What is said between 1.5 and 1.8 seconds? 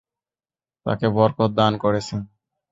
দান